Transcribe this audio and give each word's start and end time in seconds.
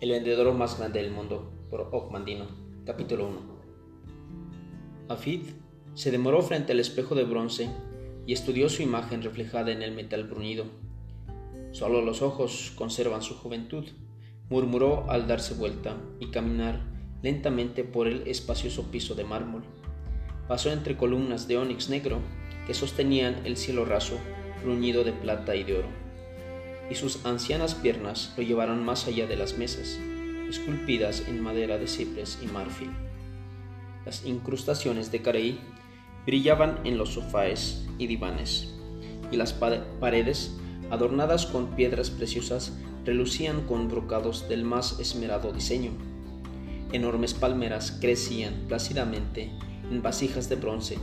El 0.00 0.12
vendedor 0.12 0.54
más 0.54 0.78
grande 0.78 1.02
del 1.02 1.10
mundo, 1.10 1.50
por 1.70 1.88
Ogmandino, 1.90 2.46
capítulo 2.86 3.26
1. 3.26 3.40
Afid 5.08 5.40
se 5.94 6.12
demoró 6.12 6.40
frente 6.40 6.70
al 6.70 6.78
espejo 6.78 7.16
de 7.16 7.24
bronce 7.24 7.68
y 8.24 8.32
estudió 8.32 8.68
su 8.68 8.82
imagen 8.82 9.24
reflejada 9.24 9.72
en 9.72 9.82
el 9.82 9.90
metal 9.90 10.22
bruñido. 10.22 10.66
Solo 11.72 12.00
los 12.00 12.22
ojos 12.22 12.72
conservan 12.76 13.22
su 13.22 13.34
juventud, 13.34 13.88
murmuró 14.48 15.10
al 15.10 15.26
darse 15.26 15.54
vuelta 15.54 15.96
y 16.20 16.28
caminar 16.28 16.78
lentamente 17.20 17.82
por 17.82 18.06
el 18.06 18.28
espacioso 18.28 18.92
piso 18.92 19.16
de 19.16 19.24
mármol. 19.24 19.64
Pasó 20.46 20.70
entre 20.70 20.96
columnas 20.96 21.48
de 21.48 21.58
ónix 21.58 21.88
negro 21.88 22.20
que 22.68 22.74
sostenían 22.74 23.44
el 23.44 23.56
cielo 23.56 23.84
raso, 23.84 24.16
bruñido 24.62 25.02
de 25.02 25.12
plata 25.12 25.56
y 25.56 25.64
de 25.64 25.78
oro 25.78 26.07
y 26.90 26.94
sus 26.94 27.24
ancianas 27.26 27.74
piernas 27.74 28.32
lo 28.36 28.42
llevaron 28.42 28.84
más 28.84 29.06
allá 29.06 29.26
de 29.26 29.36
las 29.36 29.58
mesas, 29.58 29.98
esculpidas 30.48 31.24
en 31.28 31.40
madera 31.40 31.78
de 31.78 31.86
cipres 31.86 32.38
y 32.42 32.46
marfil. 32.46 32.90
Las 34.06 34.24
incrustaciones 34.24 35.12
de 35.12 35.20
carey 35.20 35.60
brillaban 36.24 36.80
en 36.84 36.96
los 36.96 37.10
sofáes 37.10 37.86
y 37.98 38.06
divanes, 38.06 38.74
y 39.30 39.36
las 39.36 39.52
paredes, 39.52 40.56
adornadas 40.90 41.46
con 41.46 41.74
piedras 41.76 42.10
preciosas, 42.10 42.72
relucían 43.04 43.66
con 43.66 43.88
brocados 43.88 44.48
del 44.48 44.64
más 44.64 44.98
esmerado 45.00 45.52
diseño. 45.52 45.92
Enormes 46.92 47.34
palmeras 47.34 47.98
crecían 48.00 48.54
plácidamente 48.66 49.50
en 49.90 50.02
vasijas 50.02 50.48
de 50.48 50.56
bronce, 50.56 50.98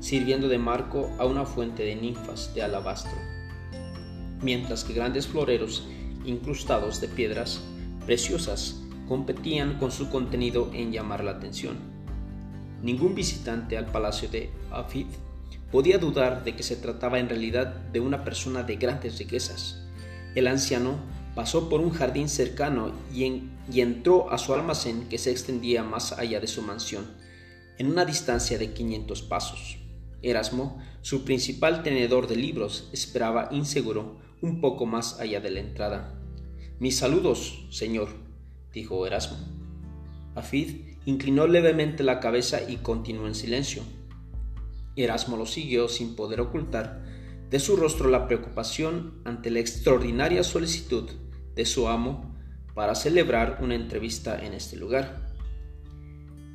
sirviendo 0.00 0.48
de 0.48 0.58
marco 0.58 1.10
a 1.18 1.26
una 1.26 1.44
fuente 1.44 1.82
de 1.84 1.96
ninfas 1.96 2.54
de 2.54 2.62
alabastro 2.62 3.35
mientras 4.46 4.84
que 4.84 4.94
grandes 4.94 5.26
floreros 5.26 5.88
incrustados 6.24 7.00
de 7.00 7.08
piedras 7.08 7.60
preciosas 8.06 8.80
competían 9.08 9.76
con 9.78 9.90
su 9.90 10.08
contenido 10.08 10.70
en 10.72 10.92
llamar 10.92 11.24
la 11.24 11.32
atención. 11.32 11.76
Ningún 12.80 13.16
visitante 13.16 13.76
al 13.76 13.86
palacio 13.86 14.28
de 14.28 14.50
Afid 14.70 15.06
podía 15.72 15.98
dudar 15.98 16.44
de 16.44 16.54
que 16.54 16.62
se 16.62 16.76
trataba 16.76 17.18
en 17.18 17.28
realidad 17.28 17.74
de 17.92 17.98
una 17.98 18.22
persona 18.22 18.62
de 18.62 18.76
grandes 18.76 19.18
riquezas. 19.18 19.82
El 20.36 20.46
anciano 20.46 21.00
pasó 21.34 21.68
por 21.68 21.80
un 21.80 21.90
jardín 21.90 22.28
cercano 22.28 22.92
y, 23.12 23.24
y, 23.72 23.80
entró 23.80 24.30
a 24.30 24.38
su 24.38 24.54
almacén 24.54 25.08
que 25.08 25.18
se 25.18 25.32
extendía 25.32 25.82
más 25.82 26.12
allá 26.12 26.38
de 26.38 26.46
su 26.46 26.62
mansión, 26.62 27.04
en 27.78 27.88
una 27.88 28.04
distancia 28.04 28.58
de 28.58 28.72
500 28.72 29.22
pasos. 29.22 29.78
Erasmo, 30.22 30.80
su 31.02 31.24
principal 31.24 31.82
tenedor 31.82 32.28
de 32.28 32.36
libros, 32.36 32.88
esperaba 32.92 33.48
inseguro 33.50 34.24
un 34.42 34.60
poco 34.60 34.86
más 34.86 35.20
allá 35.20 35.40
de 35.40 35.50
la 35.50 35.60
entrada. 35.60 36.20
Mis 36.78 36.98
saludos, 36.98 37.66
señor, 37.70 38.08
dijo 38.72 39.06
Erasmo. 39.06 39.38
Afid 40.34 40.96
inclinó 41.06 41.46
levemente 41.46 42.02
la 42.02 42.20
cabeza 42.20 42.60
y 42.68 42.76
continuó 42.76 43.26
en 43.26 43.34
silencio. 43.34 43.82
Erasmo 44.96 45.36
lo 45.36 45.46
siguió 45.46 45.88
sin 45.88 46.16
poder 46.16 46.40
ocultar 46.40 47.04
de 47.50 47.60
su 47.60 47.76
rostro 47.76 48.10
la 48.10 48.26
preocupación 48.26 49.20
ante 49.24 49.50
la 49.50 49.60
extraordinaria 49.60 50.42
solicitud 50.42 51.08
de 51.54 51.64
su 51.64 51.88
amo 51.88 52.34
para 52.74 52.94
celebrar 52.94 53.60
una 53.62 53.74
entrevista 53.74 54.44
en 54.44 54.52
este 54.52 54.76
lugar. 54.76 55.32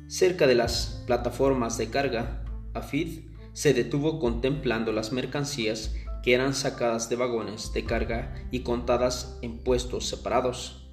Cerca 0.06 0.46
de 0.46 0.54
las 0.54 1.02
plataformas 1.06 1.78
de 1.78 1.88
carga, 1.88 2.44
Afid 2.74 3.24
se 3.52 3.74
detuvo 3.74 4.20
contemplando 4.20 4.92
las 4.92 5.12
mercancías 5.12 5.94
que 6.22 6.34
eran 6.34 6.54
sacadas 6.54 7.08
de 7.08 7.16
vagones 7.16 7.72
de 7.72 7.84
carga 7.84 8.34
y 8.50 8.60
contadas 8.60 9.38
en 9.42 9.58
puestos 9.58 10.08
separados. 10.08 10.88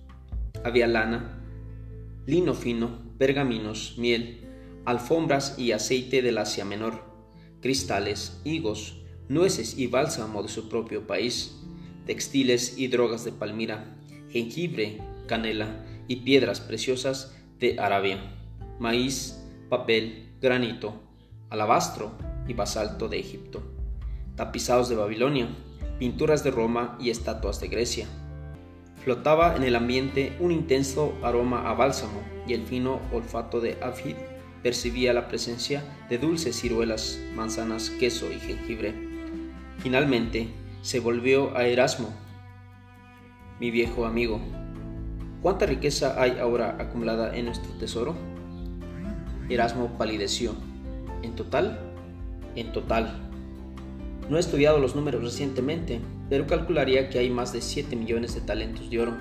Había 0.64 0.88
lana, 0.88 1.44
lino 2.26 2.54
fino, 2.54 3.00
pergaminos, 3.18 3.96
miel, 3.98 4.48
alfombras 4.86 5.58
y 5.58 5.72
aceite 5.72 6.22
del 6.22 6.40
Asia 6.40 6.66
Menor, 6.66 7.04
cristales, 7.62 8.42
higos, 8.44 9.04
nueces 9.28 9.78
y 9.78 9.88
bálsamo 9.88 10.42
de 10.42 10.50
su 10.50 10.68
propio 10.68 11.06
país, 11.06 11.62
textiles 12.06 12.78
y 12.78 12.88
drogas 12.88 13.24
de 13.24 13.32
Palmira, 13.32 13.98
jengibre, 14.32 15.00
canela 15.28 15.86
y 16.08 16.18
piedras 16.18 16.60
preciosas 16.60 17.36
de 17.60 17.80
Arabia, 17.80 18.36
maíz, 18.80 19.46
papel, 19.70 20.30
granito, 20.42 20.94
alabastro 21.52 22.18
y 22.48 22.54
basalto 22.54 23.08
de 23.10 23.20
Egipto 23.20 23.79
tapizados 24.40 24.88
de 24.88 24.96
Babilonia, 24.96 25.50
pinturas 26.00 26.46
de 26.46 26.52
Roma 26.52 26.98
y 26.98 27.10
estatuas 27.10 27.60
de 27.60 27.68
Grecia. 27.68 28.08
Flotaba 29.04 29.58
en 29.58 29.64
el 29.64 29.76
ambiente 29.76 30.32
un 30.40 30.54
intenso 30.54 31.14
aroma 31.22 31.70
a 31.70 31.74
bálsamo 31.74 32.22
y 32.48 32.54
el 32.54 32.64
fino 32.66 33.02
olfato 33.12 33.60
de 33.60 33.78
Afid 33.84 34.16
percibía 34.64 35.12
la 35.12 35.28
presencia 35.28 35.84
de 36.10 36.20
dulces 36.20 36.58
ciruelas, 36.58 37.20
manzanas, 37.36 37.90
queso 37.90 38.32
y 38.32 38.40
jengibre. 38.40 38.94
Finalmente 39.80 40.48
se 40.84 41.02
volvió 41.02 41.58
a 41.58 41.66
Erasmo, 41.66 42.08
mi 43.60 43.72
viejo 43.72 44.06
amigo. 44.06 44.40
¿Cuánta 45.42 45.66
riqueza 45.66 46.16
hay 46.18 46.40
ahora 46.40 46.78
acumulada 46.80 47.36
en 47.36 47.44
nuestro 47.44 47.74
tesoro? 47.74 48.16
Erasmo 49.50 49.98
palideció. 49.98 50.54
¿En 51.24 51.36
total? 51.36 51.78
En 52.56 52.72
total, 52.72 53.29
no 54.30 54.38
he 54.38 54.40
estudiado 54.40 54.78
los 54.78 54.96
números 54.96 55.24
recientemente, 55.24 56.00
pero 56.30 56.46
calcularía 56.46 57.10
que 57.10 57.18
hay 57.18 57.32
más 57.32 57.52
de 57.52 57.62
7 57.62 57.96
millones 57.96 58.36
de 58.36 58.42
talentos 58.42 58.90
de 58.90 59.02
oro. 59.02 59.18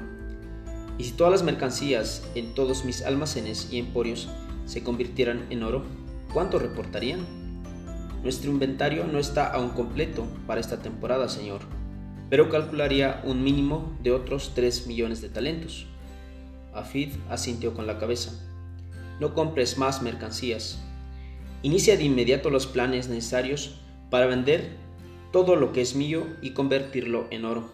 Y 0.99 1.05
si 1.05 1.13
todas 1.13 1.33
las 1.33 1.43
mercancías 1.43 2.29
en 2.35 2.55
todos 2.55 2.85
mis 2.85 3.03
almacenes 3.03 3.69
y 3.73 3.79
emporios 3.79 4.29
se 4.67 4.83
convirtieran 4.83 5.47
en 5.49 5.63
oro, 5.63 5.85
¿cuánto 6.33 6.59
reportarían? 6.59 7.21
Nuestro 8.23 8.51
inventario 8.51 9.05
no 9.05 9.19
está 9.19 9.47
aún 9.47 9.71
completo 9.71 10.27
para 10.47 10.61
esta 10.61 10.83
temporada, 10.83 11.29
señor, 11.29 11.61
pero 12.29 12.51
calcularía 12.51 13.23
un 13.25 13.43
mínimo 13.43 13.97
de 14.03 14.11
otros 14.11 14.53
3 14.55 14.87
millones 14.89 15.23
de 15.23 15.31
talentos. 15.31 15.87
Afid 16.75 17.11
asintió 17.31 17.73
con 17.73 17.87
la 17.87 17.99
cabeza. 17.99 18.33
No 19.21 19.33
compres 19.35 19.79
más 19.79 20.03
mercancías. 20.03 20.83
Inicia 21.63 21.97
de 21.97 22.05
inmediato 22.05 22.51
los 22.51 22.67
planes 22.67 23.09
necesarios 23.09 23.81
para 24.11 24.27
vender 24.27 24.88
todo 25.33 25.57
lo 25.57 25.73
que 25.73 25.81
es 25.81 25.95
mío 25.95 26.27
y 26.41 26.51
convertirlo 26.51 27.27
en 27.31 27.45
oro. 27.45 27.71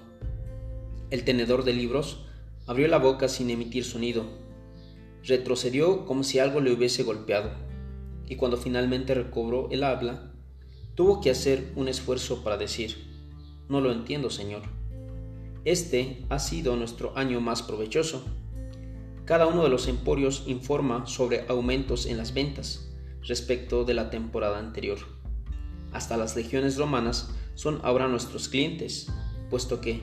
El 1.11 1.25
tenedor 1.25 1.65
de 1.65 1.73
libros 1.73 2.27
abrió 2.67 2.89
la 2.89 2.99
boca 2.99 3.29
sin 3.29 3.51
emitir 3.51 3.85
sonido. 3.85 4.25
Retrocedió 5.23 6.07
como 6.07 6.25
si 6.25 6.39
algo 6.39 6.61
le 6.61 6.73
hubiese 6.73 7.03
golpeado, 7.03 7.51
y 8.27 8.37
cuando 8.37 8.57
finalmente 8.57 9.15
recobró 9.15 9.69
el 9.71 9.85
habla, 9.85 10.33
tuvo 10.95 11.21
que 11.21 11.31
hacer 11.31 11.73
un 11.77 11.89
esfuerzo 11.89 12.43
para 12.43 12.57
decir, 12.57 12.97
no 13.69 13.81
lo 13.81 13.93
entiendo, 13.93 14.31
señor. 14.31 14.63
Este 15.65 16.25
ha 16.29 16.39
sido 16.39 16.77
nuestro 16.77 17.17
año 17.17 17.41
más 17.41 17.63
provechoso. 17.63 18.25
Cada 19.25 19.47
uno 19.47 19.63
de 19.63 19.71
los 19.71 19.89
emporios 19.89 20.45
informa 20.47 21.07
sobre 21.07 21.47
aumentos 21.49 22.07
en 22.07 22.19
las 22.19 22.35
ventas 22.35 22.91
respecto 23.23 23.85
de 23.85 23.95
la 23.95 24.11
temporada 24.11 24.59
anterior. 24.59 24.99
Hasta 25.93 26.17
las 26.17 26.37
legiones 26.37 26.77
romanas 26.77 27.31
son 27.55 27.81
ahora 27.83 28.09
nuestros 28.09 28.49
clientes, 28.49 29.09
puesto 29.51 29.81
que 29.81 30.03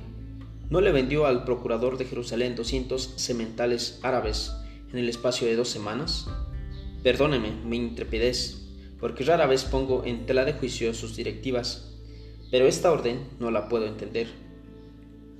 no 0.69 0.79
le 0.79 0.91
vendió 0.91 1.25
al 1.25 1.43
procurador 1.43 1.97
de 1.97 2.05
Jerusalén 2.05 2.55
200 2.55 3.13
sementales 3.17 3.99
árabes 4.03 4.53
en 4.91 4.99
el 4.99 5.09
espacio 5.09 5.47
de 5.47 5.55
dos 5.55 5.67
semanas. 5.67 6.27
Perdóneme 7.03 7.51
mi 7.65 7.77
intrepidez, 7.77 8.61
porque 8.99 9.25
rara 9.25 9.47
vez 9.47 9.65
pongo 9.65 10.05
en 10.05 10.25
tela 10.25 10.45
de 10.45 10.53
juicio 10.53 10.93
sus 10.93 11.15
directivas, 11.17 11.91
pero 12.51 12.67
esta 12.67 12.91
orden 12.91 13.19
no 13.39 13.51
la 13.51 13.67
puedo 13.67 13.85
entender. 13.85 14.27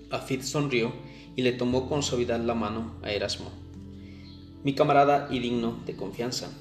Afid 0.09 0.41
sonrió 0.41 0.91
y 1.35 1.43
le 1.43 1.53
tomó 1.53 1.87
con 1.87 2.03
suavidad 2.03 2.41
la 2.41 2.53
mano 2.53 2.95
a 3.01 3.11
Erasmo. 3.11 3.51
Mi 4.63 4.75
camarada 4.75 5.29
y 5.31 5.39
digno 5.39 5.79
de 5.85 5.95
confianza. 5.95 6.51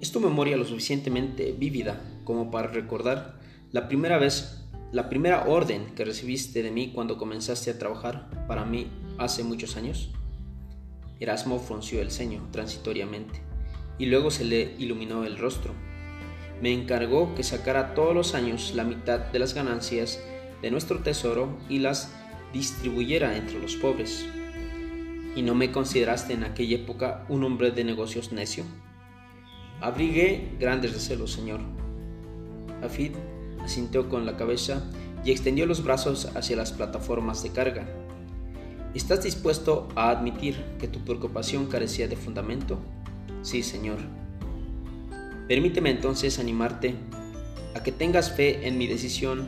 ¿Es 0.00 0.12
tu 0.12 0.20
memoria 0.20 0.56
lo 0.56 0.64
suficientemente 0.64 1.52
vívida 1.52 2.00
como 2.24 2.50
para 2.50 2.68
recordar 2.68 3.39
la 3.72 3.86
primera 3.86 4.18
vez, 4.18 4.66
la 4.90 5.08
primera 5.08 5.44
orden 5.44 5.94
que 5.94 6.04
recibiste 6.04 6.62
de 6.62 6.72
mí 6.72 6.90
cuando 6.92 7.18
comenzaste 7.18 7.70
a 7.70 7.78
trabajar 7.78 8.28
para 8.48 8.64
mí 8.64 8.90
hace 9.16 9.44
muchos 9.44 9.76
años? 9.76 10.10
Erasmo 11.20 11.60
frunció 11.60 12.00
el 12.00 12.10
ceño 12.10 12.48
transitoriamente 12.50 13.42
y 13.96 14.06
luego 14.06 14.32
se 14.32 14.44
le 14.44 14.74
iluminó 14.78 15.24
el 15.24 15.38
rostro. 15.38 15.72
Me 16.60 16.72
encargó 16.72 17.34
que 17.36 17.44
sacara 17.44 17.94
todos 17.94 18.12
los 18.12 18.34
años 18.34 18.72
la 18.74 18.82
mitad 18.82 19.20
de 19.20 19.38
las 19.38 19.54
ganancias 19.54 20.20
de 20.62 20.70
nuestro 20.72 21.00
tesoro 21.00 21.56
y 21.68 21.78
las 21.78 22.12
distribuyera 22.52 23.36
entre 23.36 23.60
los 23.60 23.76
pobres. 23.76 24.26
¿Y 25.36 25.42
no 25.42 25.54
me 25.54 25.70
consideraste 25.70 26.32
en 26.32 26.42
aquella 26.42 26.76
época 26.76 27.24
un 27.28 27.44
hombre 27.44 27.70
de 27.70 27.84
negocios 27.84 28.32
necio? 28.32 28.64
Abrigué 29.80 30.56
grandes 30.58 30.92
recelos, 30.92 31.30
señor. 31.30 31.60
Afid 32.82 33.12
asintió 33.64 34.08
con 34.08 34.26
la 34.26 34.36
cabeza 34.36 34.82
y 35.24 35.30
extendió 35.30 35.66
los 35.66 35.84
brazos 35.84 36.26
hacia 36.34 36.56
las 36.56 36.72
plataformas 36.72 37.42
de 37.42 37.50
carga. 37.50 37.86
¿Estás 38.94 39.22
dispuesto 39.22 39.88
a 39.94 40.10
admitir 40.10 40.56
que 40.78 40.88
tu 40.88 41.00
preocupación 41.00 41.66
carecía 41.66 42.08
de 42.08 42.16
fundamento? 42.16 42.78
Sí, 43.42 43.62
Señor. 43.62 43.98
Permíteme 45.46 45.90
entonces 45.90 46.38
animarte 46.38 46.94
a 47.74 47.82
que 47.82 47.92
tengas 47.92 48.32
fe 48.32 48.66
en 48.66 48.78
mi 48.78 48.86
decisión 48.86 49.46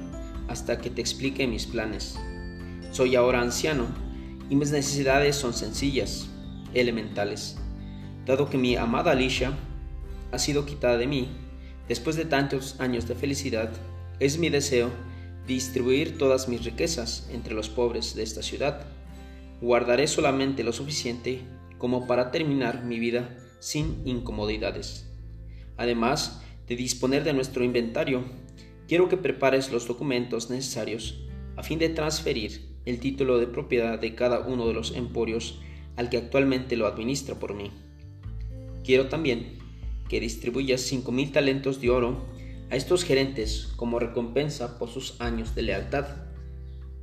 hasta 0.48 0.78
que 0.78 0.90
te 0.90 1.00
explique 1.00 1.46
mis 1.46 1.66
planes. 1.66 2.18
Soy 2.92 3.16
ahora 3.16 3.40
anciano 3.40 3.86
y 4.48 4.56
mis 4.56 4.70
necesidades 4.70 5.36
son 5.36 5.54
sencillas, 5.54 6.28
elementales. 6.74 7.56
Dado 8.26 8.48
que 8.48 8.58
mi 8.58 8.76
amada 8.76 9.12
Alicia 9.12 9.52
ha 10.30 10.38
sido 10.38 10.66
quitada 10.66 10.98
de 10.98 11.06
mí, 11.06 11.28
después 11.88 12.16
de 12.16 12.24
tantos 12.24 12.80
años 12.80 13.08
de 13.08 13.14
felicidad, 13.14 13.70
es 14.22 14.38
mi 14.38 14.50
deseo 14.50 14.88
distribuir 15.48 16.16
todas 16.16 16.48
mis 16.48 16.64
riquezas 16.64 17.28
entre 17.32 17.54
los 17.54 17.68
pobres 17.68 18.14
de 18.14 18.22
esta 18.22 18.40
ciudad. 18.40 18.86
Guardaré 19.60 20.06
solamente 20.06 20.62
lo 20.62 20.72
suficiente 20.72 21.40
como 21.76 22.06
para 22.06 22.30
terminar 22.30 22.84
mi 22.84 23.00
vida 23.00 23.36
sin 23.58 24.00
incomodidades. 24.04 25.10
Además 25.76 26.40
de 26.68 26.76
disponer 26.76 27.24
de 27.24 27.32
nuestro 27.32 27.64
inventario, 27.64 28.22
quiero 28.86 29.08
que 29.08 29.16
prepares 29.16 29.72
los 29.72 29.88
documentos 29.88 30.50
necesarios 30.50 31.24
a 31.56 31.64
fin 31.64 31.80
de 31.80 31.88
transferir 31.88 32.68
el 32.84 33.00
título 33.00 33.38
de 33.38 33.48
propiedad 33.48 33.98
de 33.98 34.14
cada 34.14 34.38
uno 34.46 34.68
de 34.68 34.74
los 34.74 34.94
emporios 34.94 35.58
al 35.96 36.10
que 36.10 36.18
actualmente 36.18 36.76
lo 36.76 36.86
administra 36.86 37.40
por 37.40 37.54
mí. 37.54 37.72
Quiero 38.84 39.08
también 39.08 39.58
que 40.08 40.20
distribuyas 40.20 40.80
cinco 40.80 41.10
mil 41.10 41.32
talentos 41.32 41.80
de 41.80 41.90
oro 41.90 42.24
a 42.72 42.76
estos 42.76 43.04
gerentes 43.04 43.70
como 43.76 43.98
recompensa 43.98 44.78
por 44.78 44.88
sus 44.88 45.20
años 45.20 45.54
de 45.54 45.60
lealtad, 45.60 46.06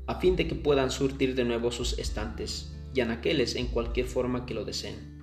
a 0.08 0.16
fin 0.16 0.36
de 0.36 0.48
que 0.48 0.56
puedan 0.56 0.90
surtir 0.90 1.36
de 1.36 1.46
nuevo 1.46 1.72
sus 1.72 2.00
estantes 2.00 2.76
y 2.96 3.02
anaqueles 3.02 3.56
en 3.56 3.68
cualquier 3.68 4.08
forma 4.08 4.48
que 4.48 4.56
lo 4.56 4.66
deseen. 4.66 5.20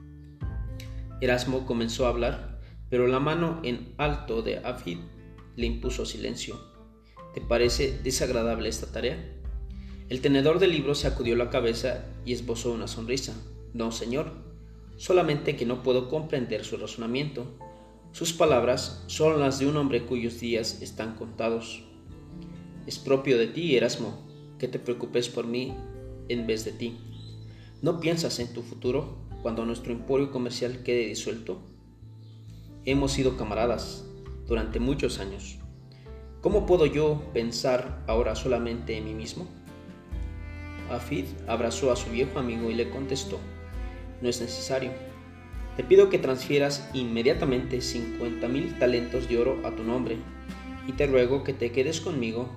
Erasmo 1.20 1.66
comenzó 1.66 2.06
a 2.06 2.10
hablar, 2.10 2.60
pero 2.88 3.08
la 3.08 3.18
mano 3.18 3.60
en 3.64 3.92
alto 3.98 4.40
de 4.42 4.58
Afid 4.58 4.98
le 5.56 5.66
impuso 5.66 6.06
silencio. 6.06 6.60
¿Te 7.34 7.40
parece 7.40 7.98
desagradable 8.04 8.68
esta 8.68 8.86
tarea? 8.92 9.18
El 10.08 10.20
tenedor 10.20 10.60
de 10.60 10.68
libros 10.68 11.00
sacudió 11.00 11.34
la 11.34 11.50
cabeza 11.50 12.06
y 12.24 12.32
esbozó 12.32 12.70
una 12.70 12.86
sonrisa. 12.86 13.34
No, 13.74 13.90
señor, 13.90 14.30
solamente 14.96 15.56
que 15.56 15.66
no 15.66 15.82
puedo 15.82 16.08
comprender 16.08 16.64
su 16.64 16.76
razonamiento. 16.76 17.58
Sus 18.16 18.32
palabras 18.32 19.04
son 19.08 19.40
las 19.40 19.58
de 19.58 19.66
un 19.66 19.76
hombre 19.76 20.06
cuyos 20.06 20.40
días 20.40 20.80
están 20.80 21.16
contados. 21.16 21.84
Es 22.86 22.98
propio 22.98 23.36
de 23.36 23.46
ti, 23.46 23.76
Erasmo, 23.76 24.26
que 24.58 24.68
te 24.68 24.78
preocupes 24.78 25.28
por 25.28 25.46
mí 25.46 25.74
en 26.30 26.46
vez 26.46 26.64
de 26.64 26.72
ti. 26.72 26.96
¿No 27.82 28.00
piensas 28.00 28.38
en 28.38 28.54
tu 28.54 28.62
futuro 28.62 29.18
cuando 29.42 29.66
nuestro 29.66 29.92
emporio 29.92 30.30
comercial 30.30 30.82
quede 30.82 31.08
disuelto? 31.08 31.60
Hemos 32.86 33.12
sido 33.12 33.36
camaradas 33.36 34.06
durante 34.46 34.80
muchos 34.80 35.18
años. 35.18 35.58
¿Cómo 36.40 36.64
puedo 36.64 36.86
yo 36.86 37.22
pensar 37.34 38.02
ahora 38.08 38.34
solamente 38.34 38.96
en 38.96 39.04
mí 39.04 39.12
mismo? 39.12 39.46
Afid 40.90 41.26
abrazó 41.46 41.92
a 41.92 41.96
su 41.96 42.08
viejo 42.08 42.38
amigo 42.38 42.70
y 42.70 42.76
le 42.76 42.88
contestó, 42.88 43.38
no 44.22 44.28
es 44.30 44.40
necesario. 44.40 45.15
Te 45.76 45.84
pido 45.84 46.08
que 46.08 46.18
transfieras 46.18 46.88
inmediatamente 46.94 47.82
50 47.82 48.48
mil 48.48 48.78
talentos 48.78 49.28
de 49.28 49.38
oro 49.38 49.60
a 49.64 49.72
tu 49.72 49.84
nombre 49.84 50.16
y 50.88 50.92
te 50.92 51.06
ruego 51.06 51.44
que 51.44 51.52
te 51.52 51.70
quedes 51.70 52.00
conmigo 52.00 52.48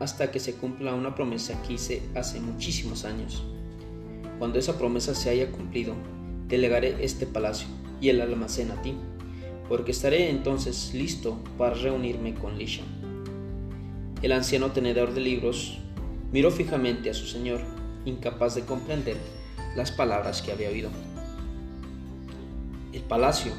hasta 0.00 0.32
que 0.32 0.40
se 0.40 0.54
cumpla 0.54 0.94
una 0.94 1.14
promesa 1.14 1.60
que 1.62 1.74
hice 1.74 2.02
hace 2.16 2.40
muchísimos 2.40 3.04
años. 3.04 3.44
Cuando 4.40 4.58
esa 4.58 4.76
promesa 4.76 5.14
se 5.14 5.30
haya 5.30 5.52
cumplido, 5.52 5.94
te 6.48 6.58
legaré 6.58 6.96
este 7.04 7.26
palacio 7.26 7.68
y 8.00 8.08
el 8.08 8.20
almacén 8.20 8.72
a 8.72 8.82
ti, 8.82 8.94
porque 9.68 9.92
estaré 9.92 10.28
entonces 10.30 10.92
listo 10.94 11.38
para 11.56 11.74
reunirme 11.74 12.34
con 12.34 12.58
Lisha. 12.58 12.82
El 14.20 14.32
anciano 14.32 14.72
tenedor 14.72 15.14
de 15.14 15.20
libros 15.20 15.78
miró 16.32 16.50
fijamente 16.50 17.08
a 17.08 17.14
su 17.14 17.26
señor, 17.26 17.60
incapaz 18.04 18.56
de 18.56 18.62
comprender 18.62 19.16
las 19.76 19.92
palabras 19.92 20.42
que 20.42 20.50
había 20.50 20.70
oído. 20.70 20.90
El 22.94 23.02
palacio, 23.02 23.50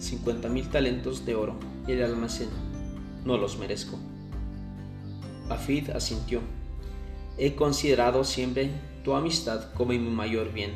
cincuenta 0.00 0.48
mil 0.48 0.68
talentos 0.68 1.24
de 1.24 1.36
oro 1.36 1.54
y 1.86 1.92
el 1.92 2.02
almacén, 2.02 2.48
no 3.24 3.38
los 3.38 3.58
merezco. 3.58 3.96
Afid 5.48 5.90
asintió. 5.90 6.40
He 7.38 7.54
considerado 7.54 8.24
siempre 8.24 8.72
tu 9.04 9.14
amistad 9.14 9.72
como 9.74 9.92
mi 9.92 10.00
mayor 10.00 10.52
bien. 10.52 10.72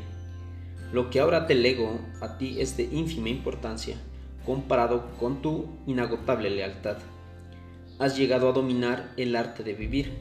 Lo 0.93 1.11
que 1.11 1.19
ahora 1.19 1.49
te 1.49 1.57
lego 1.57 1.99
a 2.21 2.39
ti 2.39 2.61
es 2.61 2.77
de 2.77 2.85
ínfima 2.85 3.29
importancia 3.29 3.97
comparado 4.47 5.11
con 5.19 5.43
tu 5.43 5.67
inagotable 5.89 6.49
lealtad. 6.49 6.99
Has 7.99 8.17
llegado 8.17 8.49
a 8.49 8.53
dominar 8.53 9.13
el 9.17 9.35
arte 9.35 9.65
de 9.65 9.75
vivir 9.75 10.17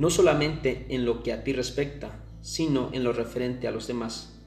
no 0.00 0.10
solamente 0.10 0.86
en 0.88 1.04
lo 1.04 1.22
que 1.22 1.32
a 1.32 1.44
ti 1.44 1.52
respecta, 1.52 2.18
sino 2.40 2.90
en 2.92 3.04
lo 3.04 3.12
referente 3.12 3.68
a 3.68 3.70
los 3.70 3.86
demás. 3.86 4.40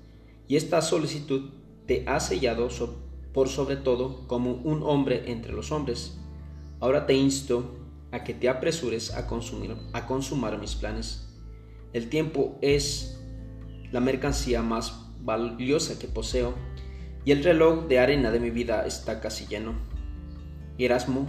Y 0.50 0.58
esta 0.58 0.82
solicitud 0.82 1.52
te 1.86 2.04
ha 2.08 2.20
sellado 2.20 2.70
por 3.34 3.50
sobre 3.50 3.76
todo 3.76 4.28
como 4.28 4.54
un 4.54 4.84
hombre 4.84 5.32
entre 5.32 5.54
los 5.54 5.72
hombres. 5.72 6.18
Ahora 6.80 7.06
te 7.06 7.14
insto 7.14 7.76
a 8.12 8.24
que 8.24 8.34
te 8.34 8.50
apresures 8.50 9.14
a, 9.14 9.28
consumir, 9.28 9.76
a 9.94 10.06
consumar 10.06 10.58
mis 10.58 10.76
planes. 10.76 11.28
El 11.94 12.10
tiempo 12.10 12.58
es 12.62 13.20
la 13.92 14.00
mercancía 14.00 14.62
más 14.62 15.06
valiosa 15.20 16.00
que 16.00 16.08
poseo 16.08 16.54
y 17.26 17.32
el 17.32 17.44
reloj 17.44 17.88
de 17.88 18.00
arena 18.00 18.32
de 18.32 18.40
mi 18.40 18.52
vida 18.52 18.86
está 18.86 19.20
casi 19.20 19.48
lleno. 19.48 19.74
Erasmo 20.78 21.28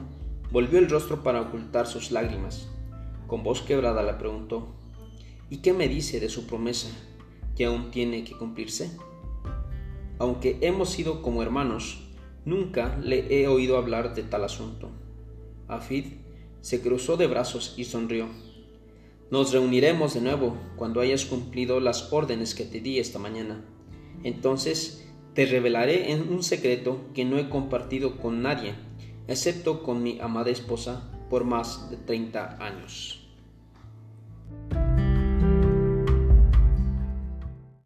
volvió 0.50 0.78
el 0.78 0.88
rostro 0.88 1.22
para 1.22 1.40
ocultar 1.40 1.86
sus 1.86 2.10
lágrimas. 2.10 2.68
Con 3.26 3.42
voz 3.42 3.62
quebrada 3.62 4.02
le 4.02 4.14
preguntó, 4.14 4.74
¿y 5.50 5.58
qué 5.58 5.72
me 5.72 5.88
dice 5.88 6.20
de 6.20 6.28
su 6.28 6.46
promesa 6.46 6.88
que 7.56 7.64
aún 7.64 7.90
tiene 7.90 8.24
que 8.24 8.36
cumplirse? 8.36 8.90
Aunque 10.18 10.58
hemos 10.62 10.90
sido 10.90 11.22
como 11.22 11.42
hermanos, 11.42 11.98
nunca 12.44 12.96
le 13.02 13.40
he 13.40 13.48
oído 13.48 13.76
hablar 13.76 14.14
de 14.14 14.22
tal 14.22 14.44
asunto. 14.44 14.90
Afid 15.68 16.06
se 16.60 16.80
cruzó 16.80 17.16
de 17.16 17.26
brazos 17.26 17.74
y 17.76 17.84
sonrió. 17.84 18.28
Nos 19.30 19.52
reuniremos 19.52 20.14
de 20.14 20.20
nuevo 20.20 20.56
cuando 20.76 21.00
hayas 21.00 21.24
cumplido 21.24 21.80
las 21.80 22.12
órdenes 22.12 22.54
que 22.54 22.64
te 22.64 22.80
di 22.80 22.98
esta 22.98 23.18
mañana. 23.18 23.64
Entonces 24.22 25.06
te 25.34 25.46
revelaré 25.46 26.12
en 26.12 26.32
un 26.32 26.42
secreto 26.42 27.00
que 27.12 27.24
no 27.24 27.38
he 27.38 27.48
compartido 27.48 28.18
con 28.18 28.40
nadie, 28.42 28.74
excepto 29.28 29.82
con 29.82 30.02
mi 30.02 30.18
amada 30.20 30.50
esposa 30.50 31.10
por 31.28 31.44
más 31.44 31.90
de 31.90 31.96
30 31.96 32.64
años. 32.64 33.25